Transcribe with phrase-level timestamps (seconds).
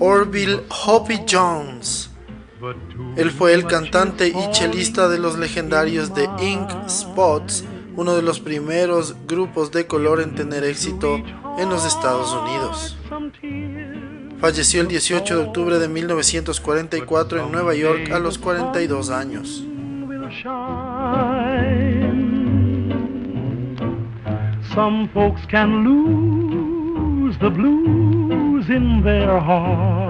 [0.00, 2.10] Orville Hoppy Jones.
[3.16, 7.64] Él fue el cantante y chelista de los legendarios The Ink Spots,
[7.96, 11.22] uno de los primeros grupos de color en tener éxito
[11.58, 12.96] en los Estados Unidos.
[14.40, 19.66] Falleció el 18 de octubre de 1944 en Nueva York a los 42 años.
[24.74, 28.29] Some folks can lose the blues
[28.70, 30.00] in their hearts.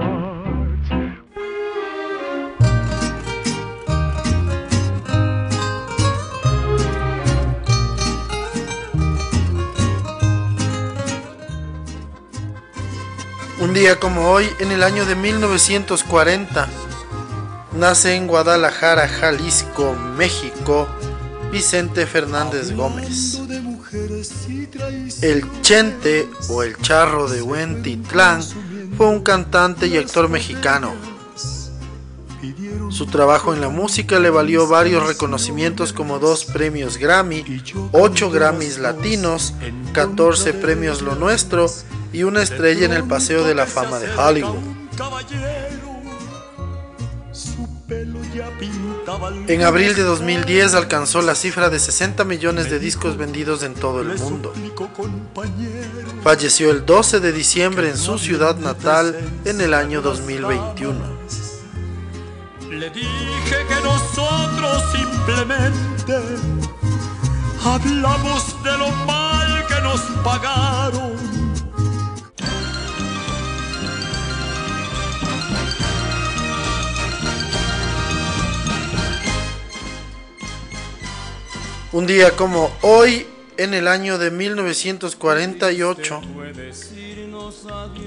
[13.59, 16.67] Un día como hoy, en el año de 1940,
[17.77, 20.87] nace en Guadalajara, Jalisco, México,
[21.51, 23.39] Vicente Fernández Gómez.
[25.21, 28.41] El Chente o el Charro de Huentitlán
[28.97, 30.93] fue un cantante y actor mexicano.
[32.89, 37.45] Su trabajo en la música le valió varios reconocimientos como dos premios Grammy,
[37.91, 39.53] ocho Grammys latinos,
[39.93, 41.67] 14 premios Lo Nuestro
[42.11, 44.57] y una estrella en el Paseo de la Fama de Hollywood.
[49.47, 54.01] En abril de 2010 alcanzó la cifra de 60 millones de discos vendidos en todo
[54.01, 54.53] el mundo.
[56.23, 60.99] Falleció el 12 de diciembre en su ciudad natal en el año 2021.
[62.69, 66.15] Le dije que nosotros simplemente
[67.63, 71.40] hablamos de lo mal que nos pagaron
[81.93, 86.21] Un día como hoy, en el año de 1948,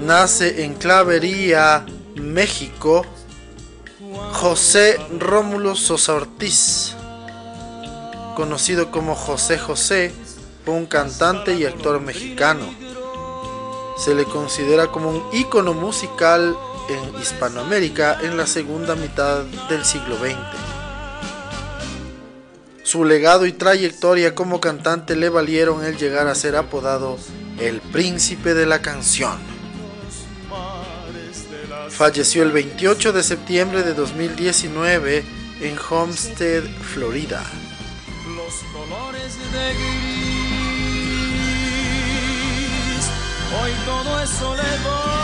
[0.00, 1.84] nace en Clavería,
[2.14, 3.04] México,
[4.32, 6.94] José Rómulo Sosa Ortiz,
[8.34, 10.14] conocido como José José,
[10.64, 12.64] fue un cantante y actor mexicano.
[13.98, 16.56] Se le considera como un ícono musical
[16.88, 20.73] en Hispanoamérica en la segunda mitad del siglo XX.
[22.84, 27.18] Su legado y trayectoria como cantante le valieron el llegar a ser apodado
[27.58, 29.38] el príncipe de la canción.
[31.88, 35.24] Falleció el 28 de septiembre de 2019
[35.62, 36.62] en Homestead,
[36.92, 37.42] Florida.
[38.36, 40.24] Los colores de gris,
[43.62, 45.23] hoy todo es soledad.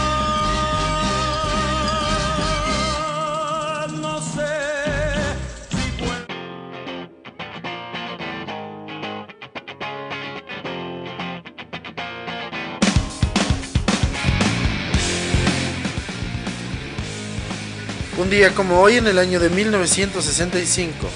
[18.20, 21.08] Un día como hoy en el año de 1965,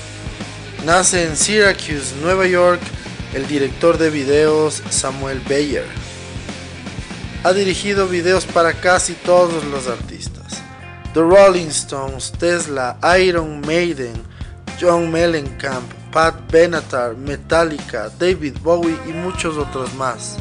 [0.86, 2.80] nace en Syracuse, Nueva York,
[3.34, 5.84] el director de videos Samuel Bayer.
[7.42, 10.62] Ha dirigido videos para casi todos los artistas.
[11.12, 14.14] The Rolling Stones, Tesla, Iron Maiden,
[14.80, 20.38] John Mellencamp, Pat Benatar, Metallica, David Bowie y muchos otros más.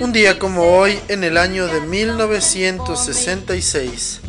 [0.00, 4.20] Un día como hoy, en el año de 1966,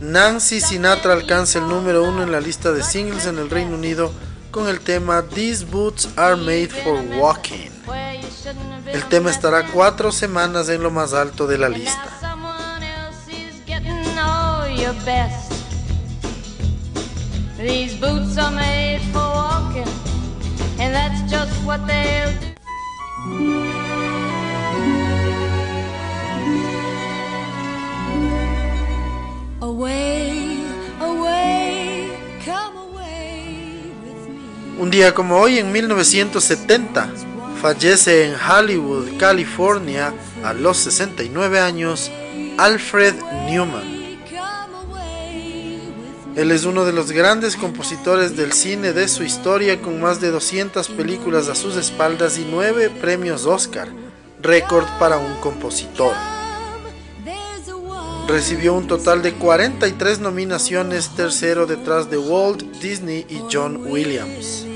[0.00, 4.10] Nancy Sinatra alcanza el número uno en la lista de singles en el Reino Unido
[4.50, 7.70] con el tema These Boots Are Made for Walking.
[8.86, 12.12] El tema estará cuatro semanas en lo más alto de la lista.
[20.78, 23.75] And that's just what they'll do.
[34.86, 37.10] Un día como hoy, en 1970,
[37.60, 42.08] fallece en Hollywood, California, a los 69 años,
[42.56, 43.16] Alfred
[43.50, 43.82] Newman.
[46.36, 50.30] Él es uno de los grandes compositores del cine de su historia con más de
[50.30, 53.88] 200 películas a sus espaldas y 9 premios Oscar,
[54.40, 56.14] récord para un compositor.
[58.28, 64.75] Recibió un total de 43 nominaciones, tercero detrás de Walt Disney y John Williams.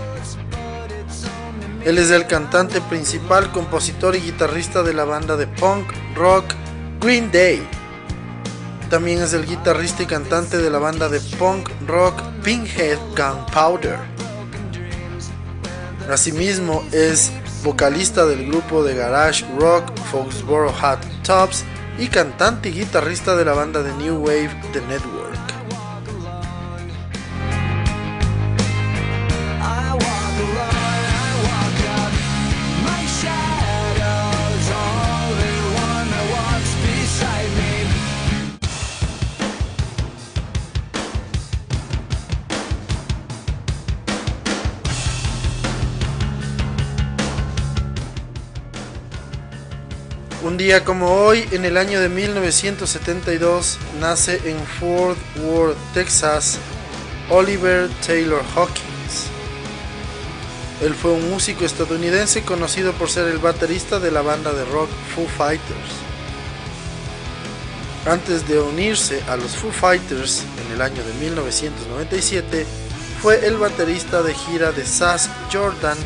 [1.85, 6.53] Él es el cantante principal, compositor y guitarrista de la banda de punk rock
[6.99, 7.67] Green Day.
[8.91, 13.97] También es el guitarrista y cantante de la banda de punk rock Pinkhead Gunpowder.
[16.07, 17.31] Asimismo es
[17.63, 21.63] vocalista del grupo de garage rock Foxborough Hot Tops
[21.97, 25.20] y cantante y guitarrista de la banda de New Wave The Network.
[50.79, 56.59] Como hoy, en el año de 1972, nace en Fort Worth, Texas,
[57.29, 59.27] Oliver Taylor Hawkins.
[60.81, 64.89] Él fue un músico estadounidense conocido por ser el baterista de la banda de rock
[65.13, 65.91] Foo Fighters.
[68.05, 72.65] Antes de unirse a los Foo Fighters en el año de 1997,
[73.21, 75.97] fue el baterista de gira de Sass Jordan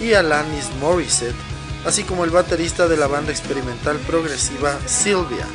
[0.00, 1.53] y Alanis Morissette
[1.84, 5.46] así como el baterista de la banda experimental progresiva Sylvia.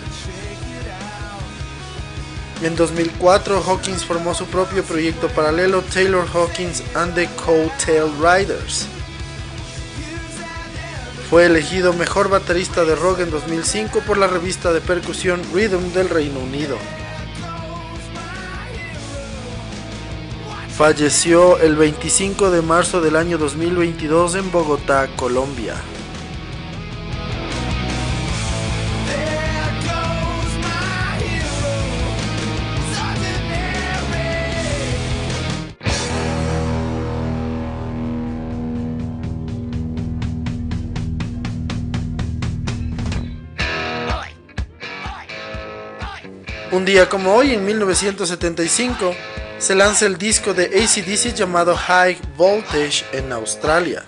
[2.62, 8.86] En 2004, Hawkins formó su propio proyecto paralelo Taylor Hawkins and the Coattail Riders.
[11.30, 16.10] Fue elegido mejor baterista de rock en 2005 por la revista de percusión Rhythm del
[16.10, 16.76] Reino Unido.
[20.76, 25.76] Falleció el 25 de marzo del año 2022 en Bogotá, Colombia.
[46.90, 49.16] Día como hoy, en 1975,
[49.60, 54.06] se lanza el disco de ACDC llamado High Voltage en Australia.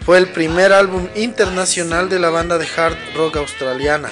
[0.00, 4.10] Fue el primer álbum internacional de la banda de hard rock australiana.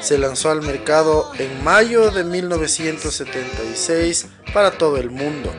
[0.00, 5.52] Se lanzó al mercado en mayo de 1976 para todo el mundo.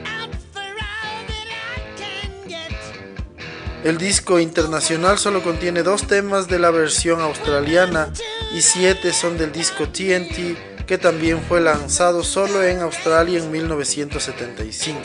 [3.85, 8.11] El disco internacional solo contiene dos temas de la versión australiana
[8.51, 15.01] y siete son del disco TNT que también fue lanzado solo en Australia en 1975.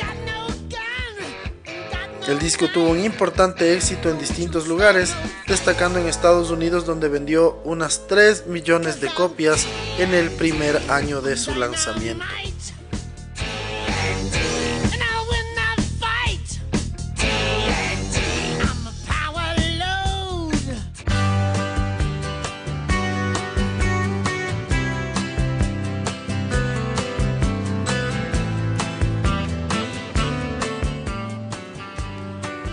[2.26, 5.12] El disco tuvo un importante éxito en distintos lugares,
[5.46, 9.66] destacando en Estados Unidos donde vendió unas 3 millones de copias
[9.98, 12.24] en el primer año de su lanzamiento.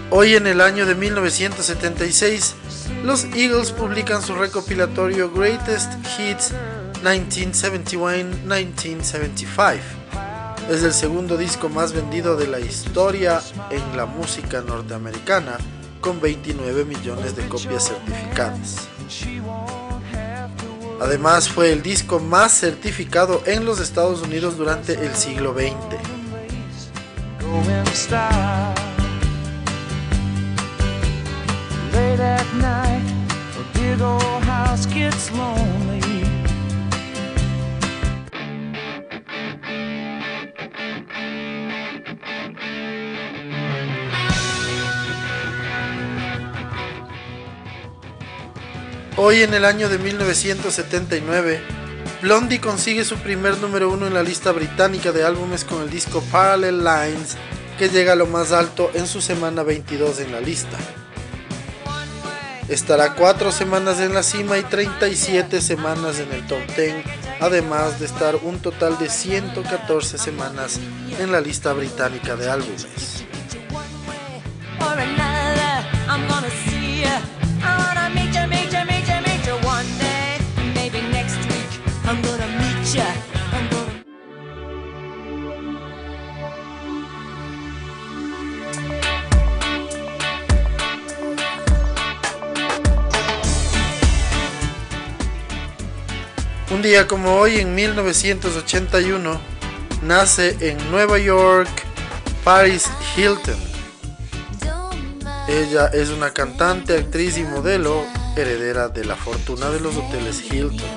[0.09, 2.55] Hoy en el año de 1976,
[3.03, 6.53] los Eagles publican su recopilatorio Greatest Hits
[7.03, 9.79] 1971-1975.
[10.69, 15.57] Es el segundo disco más vendido de la historia en la música norteamericana,
[15.99, 18.87] con 29 millones de copias certificadas.
[21.01, 25.97] Además fue el disco más certificado en los Estados Unidos durante el siglo XX.
[32.37, 33.01] at night,
[35.31, 35.97] lonely.
[49.19, 51.59] Hoy en el año de 1979,
[52.21, 56.21] Blondie consigue su primer número uno en la lista británica de álbumes con el disco
[56.31, 57.35] Parallel Lines,
[57.79, 60.77] que llega a lo más alto en su semana 22 en la lista.
[62.69, 66.95] Estará cuatro semanas en la cima y 37 semanas en el top 10,
[67.39, 70.77] además de estar un total de 114 semanas
[71.17, 73.23] en la lista británica de álbumes.
[96.77, 99.41] Un día como hoy, en 1981,
[100.03, 101.67] nace en Nueva York
[102.43, 103.57] Paris Hilton.
[105.47, 108.05] Ella es una cantante, actriz y modelo
[108.35, 110.87] heredera de la fortuna de los hoteles Hilton.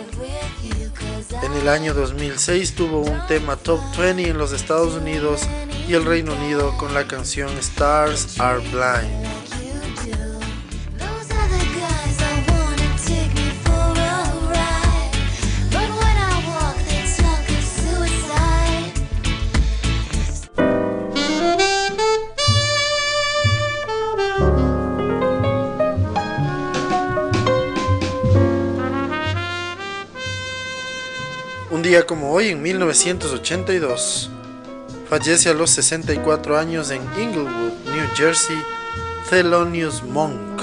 [1.42, 5.40] En el año 2006 tuvo un tema top 20 en los Estados Unidos
[5.88, 9.39] y el Reino Unido con la canción Stars Are Blind.
[31.90, 34.30] Día como hoy, en 1982,
[35.08, 38.56] fallece a los 64 años en Inglewood, New Jersey,
[39.28, 40.62] Thelonious Monk,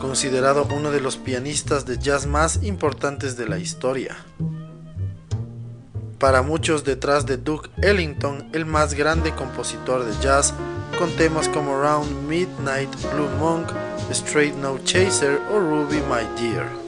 [0.00, 4.16] considerado uno de los pianistas de jazz más importantes de la historia.
[6.20, 10.54] Para muchos detrás de Duke Ellington, el más grande compositor de jazz,
[10.96, 13.66] con temas como Round Midnight, Blue Monk,
[14.12, 16.85] Straight No Chaser o Ruby My Dear.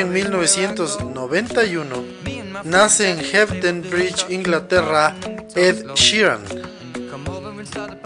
[0.00, 2.04] En 1991,
[2.64, 5.16] nace en Hebden Bridge, Inglaterra,
[5.56, 6.42] Ed Sheeran.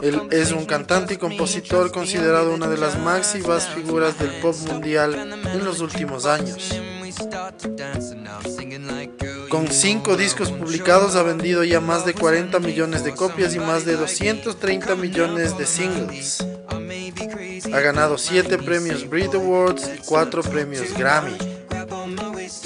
[0.01, 5.15] Él es un cantante y compositor considerado una de las máximas figuras del pop mundial
[5.45, 6.75] en los últimos años.
[9.51, 13.85] Con cinco discos publicados ha vendido ya más de 40 millones de copias y más
[13.85, 16.47] de 230 millones de singles.
[17.71, 21.52] Ha ganado 7 premios Brit Awards y 4 premios Grammy.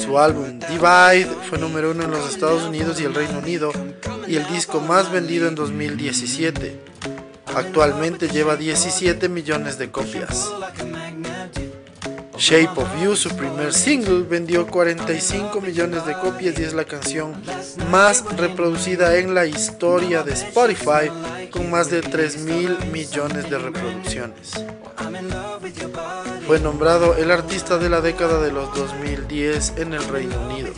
[0.07, 3.73] Su álbum Divide fue número uno en los Estados Unidos y el Reino Unido
[4.29, 6.81] y el disco más vendido en 2017.
[7.47, 10.49] Actualmente lleva 17 millones de copias.
[12.39, 17.35] Shape of You, su primer single, vendió 45 millones de copias y es la canción
[17.91, 21.11] más reproducida en la historia de Spotify
[21.51, 24.53] con más de 3 mil millones de reproducciones.
[26.47, 30.73] Fue nombrado el artista de la década de los 2010 en el Reino Unido.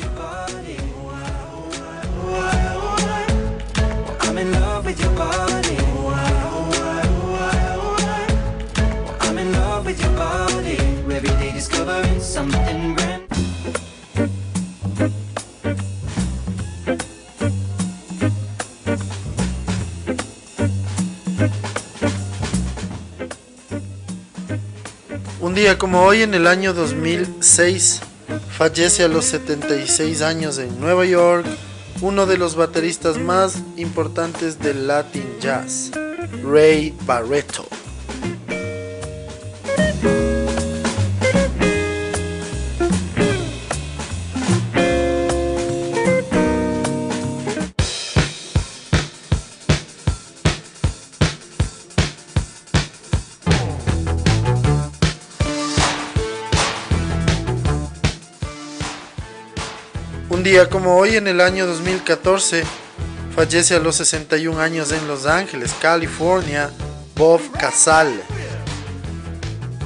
[25.78, 28.00] Como hoy, en el año 2006,
[28.50, 31.46] fallece a los 76 años en Nueva York
[32.00, 35.90] uno de los bateristas más importantes del Latin Jazz,
[36.44, 37.66] Ray Barreto.
[60.50, 62.64] Día como hoy, en el año 2014,
[63.36, 66.70] fallece a los 61 años en Los Ángeles, California,
[67.16, 68.22] Bob Casale.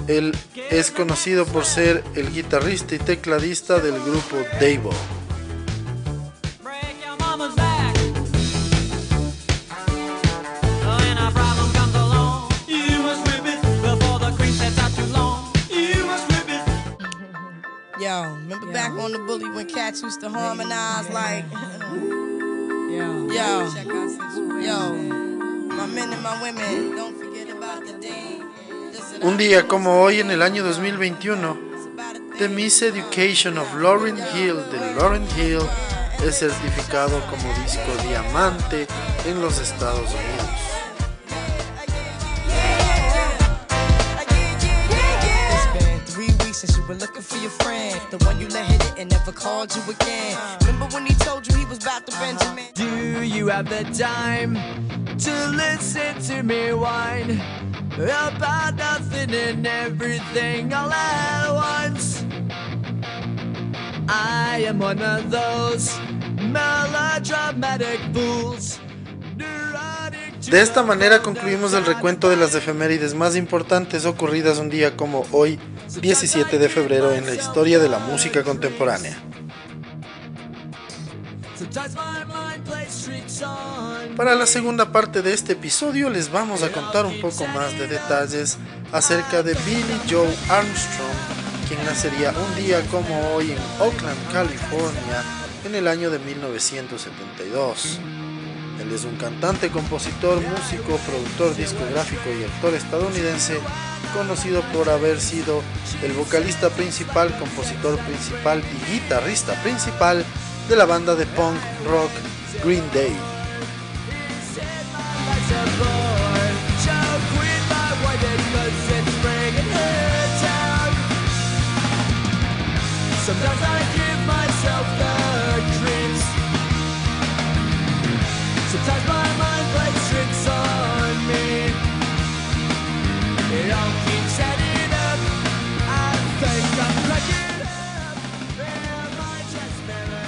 [0.07, 0.33] Él
[0.71, 4.93] es conocido por ser el guitarrista y tecladista del grupo Davo.
[19.03, 21.45] On the bully when cats used to harmonize like.
[22.91, 23.69] Yo, yo,
[24.61, 24.95] yo.
[25.69, 26.11] My men
[29.23, 31.57] Un día como hoy en el año 2021,
[32.39, 35.63] The Miss Education of Lauryn Hill de Lauryn Hill
[36.25, 38.87] es certificado como disco diamante
[39.27, 40.62] en los Estados Unidos.
[46.95, 48.01] Looking for your friend.
[48.11, 50.37] The one you let hit it and never called you again.
[50.61, 52.67] Remember when he told you he was about to Benjamin?
[52.75, 54.55] Do you have the time
[55.19, 57.41] to listen to me whine
[57.95, 62.25] about nothing and everything all at once?
[64.09, 65.99] I am one of those
[66.41, 68.82] melodramatic fools.
[70.51, 75.25] De esta manera concluimos el recuento de las efemérides más importantes ocurridas un día como
[75.31, 75.59] hoy,
[76.01, 79.17] 17 de febrero, en la historia de la música contemporánea.
[84.17, 87.87] Para la segunda parte de este episodio les vamos a contar un poco más de
[87.87, 88.59] detalles
[88.93, 91.17] acerca de Billy Joe Armstrong,
[91.69, 95.23] quien nacería un día como hoy en Oakland, California,
[95.65, 98.01] en el año de 1972.
[98.81, 103.59] Él es un cantante, compositor, músico, productor discográfico y actor estadounidense
[104.15, 105.63] conocido por haber sido
[106.03, 110.25] el vocalista principal, compositor principal y guitarrista principal
[110.69, 112.11] de la banda de punk rock
[112.65, 113.32] Green Day.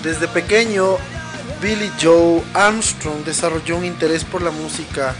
[0.04, 0.98] Desde pequeño,
[1.62, 5.14] Billy Joe Armstrong desarrolló un interés por la música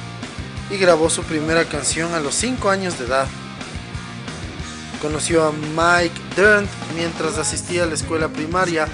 [0.71, 3.27] y grabó su primera canción a los 5 años de edad.
[5.01, 8.87] Conoció a Mike Dirnt mientras asistía a la escuela primaria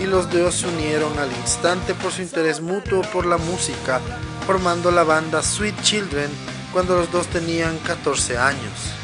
[0.00, 4.00] y los dos se unieron al instante por su interés mutuo por la música,
[4.46, 6.30] formando la banda Sweet Children
[6.72, 9.01] cuando los dos tenían 14 años.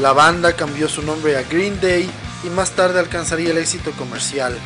[0.00, 2.08] La banda cambió su nombre a Green Day
[2.44, 4.56] y más tarde alcanzaría el éxito comercial.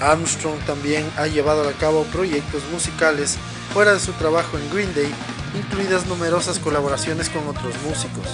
[0.00, 3.36] Armstrong también ha llevado a cabo proyectos musicales
[3.74, 5.12] fuera de su trabajo en Green Day,
[5.58, 8.26] incluidas numerosas colaboraciones con otros músicos.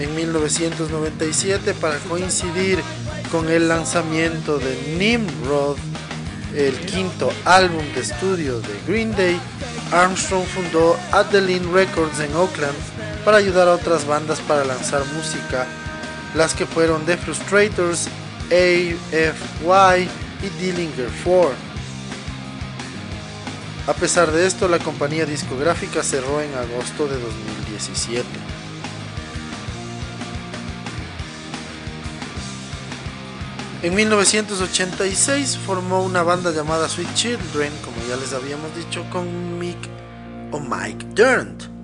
[0.00, 2.80] En 1997, para coincidir
[3.30, 5.76] con el lanzamiento de Nimrod,
[6.56, 9.38] el quinto álbum de estudio de Green Day,
[9.92, 12.97] Armstrong fundó Adeline Records en Oakland
[13.28, 15.66] para ayudar a otras bandas para lanzar música,
[16.34, 18.08] las que fueron The Frustrators,
[18.46, 20.08] AFY
[20.42, 21.50] y Dillinger 4.
[23.86, 28.26] A pesar de esto, la compañía discográfica cerró en agosto de 2017.
[33.82, 39.86] En 1986 formó una banda llamada Sweet Children, como ya les habíamos dicho, con Mick
[40.50, 41.77] o Mike Durnt.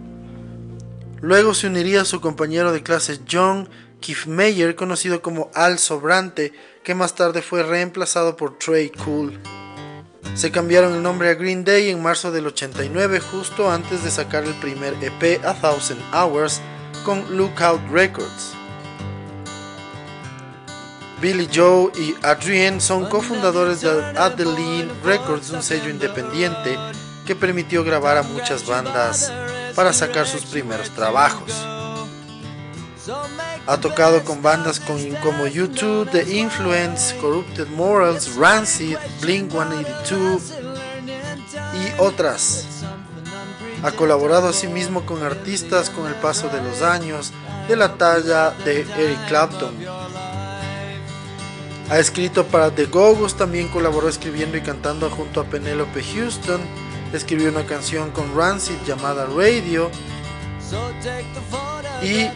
[1.24, 3.66] Luego se uniría a su compañero de clase John
[4.00, 9.40] Kiffmeyer, conocido como Al Sobrante, que más tarde fue reemplazado por Trey Cool.
[10.34, 14.44] Se cambiaron el nombre a Green Day en marzo del 89, justo antes de sacar
[14.44, 16.60] el primer EP A Thousand Hours
[17.06, 18.52] con Lookout Records.
[21.22, 26.76] Billy Joe y Adrienne son cofundadores de Adeline Records, un sello independiente
[27.26, 29.32] que permitió grabar a muchas bandas
[29.74, 31.52] para sacar sus primeros trabajos.
[33.66, 40.52] Ha tocado con bandas como YouTube, The Influence, Corrupted Morals, Rancid, Blink 182
[41.74, 42.66] y otras.
[43.82, 47.32] Ha colaborado asimismo con artistas con el paso de los años
[47.68, 49.74] de la talla de Eric Clapton.
[51.90, 56.62] Ha escrito para The Gogos, también colaboró escribiendo y cantando junto a Penelope Houston
[57.16, 59.90] escribió una canción con Rancid llamada Radio
[62.02, 62.28] y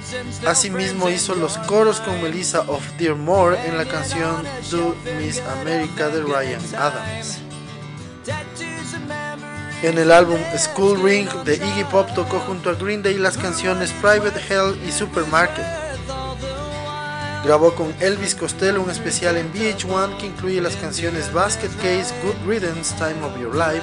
[0.46, 6.08] asimismo hizo los coros con Melissa of Dear More en la canción Do Miss America
[6.08, 7.40] de Ryan Adams.
[9.82, 13.92] En el álbum School Ring de Iggy Pop tocó junto a Green Day las canciones
[14.00, 15.87] Private Hell y Supermarket.
[17.44, 22.48] Grabó con Elvis Costello un especial en VH1 que incluye las canciones Basket Case, Good
[22.48, 23.82] Riddance, Time of Your Life,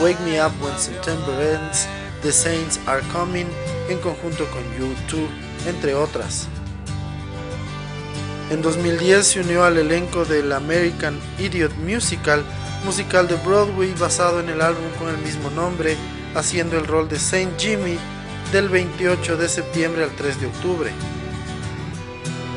[0.00, 1.86] Wake Me Up When September Ends,
[2.22, 3.46] The Saints Are Coming,
[3.88, 5.26] en conjunto con U2,
[5.66, 6.46] entre otras.
[8.50, 12.44] En 2010 se unió al elenco del American Idiot Musical,
[12.84, 15.96] musical de Broadway basado en el álbum con el mismo nombre,
[16.34, 17.98] haciendo el rol de Saint Jimmy
[18.52, 20.92] del 28 de septiembre al 3 de octubre.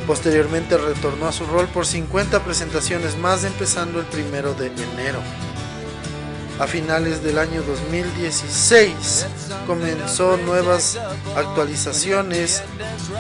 [0.08, 5.20] Posteriormente retornó a su rol por 50 presentaciones más empezando el 1 de enero.
[6.60, 9.26] A finales del año 2016
[9.68, 10.98] comenzó nuevas
[11.36, 12.63] actualizaciones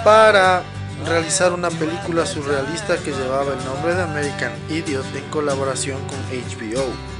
[0.03, 0.63] para
[1.05, 7.14] realizar una película surrealista que llevaba el nombre de American Idiot en colaboración con HBO.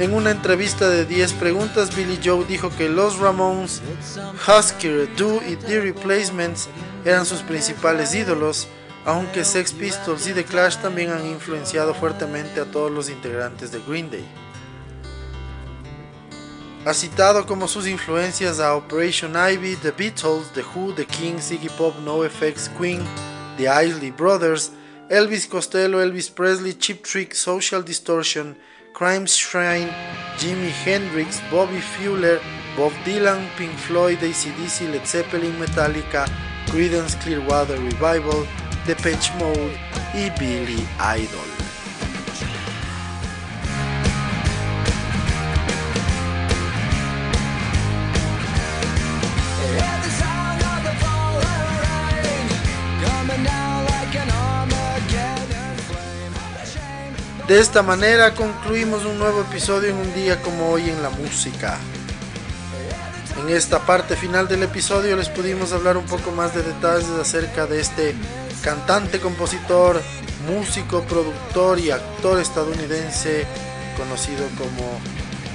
[0.00, 3.80] En una entrevista de 10 preguntas, Billy Joe dijo que los Ramones,
[4.44, 6.68] Husker Du y The Replacements
[7.04, 8.66] eran sus principales ídolos,
[9.04, 13.80] aunque Sex Pistols y The Clash también han influenciado fuertemente a todos los integrantes de
[13.86, 14.24] Green Day.
[16.86, 21.68] Ha citado como sus influencias a Operation Ivy, The Beatles, The Who, The Kings, Iggy
[21.68, 23.00] Pop, NoFX, Queen,
[23.56, 24.72] The Isley Brothers,
[25.08, 28.56] Elvis Costello, Elvis Presley, Chip Trick, Social Distortion,
[28.94, 29.88] Crime Shrine,
[30.38, 32.38] Jimi Hendrix, Bobby Fuller,
[32.76, 36.28] Bob Dylan, Pink Floyd, ACDC, Led Zeppelin, Metallica,
[36.68, 38.46] Creedence Clearwater Revival,
[38.86, 39.76] Depeche Mode
[40.14, 41.63] y Billy Idol.
[57.48, 61.76] De esta manera concluimos un nuevo episodio en un día como hoy en la música.
[63.38, 67.66] En esta parte final del episodio les pudimos hablar un poco más de detalles acerca
[67.66, 68.14] de este
[68.62, 70.00] cantante, compositor,
[70.48, 73.44] músico, productor y actor estadounidense
[73.98, 74.98] conocido como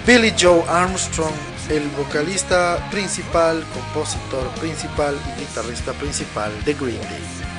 [0.05, 1.33] Billy Joe Armstrong,
[1.69, 7.58] el vocalista principal, compositor principal y guitarrista principal de Green Day.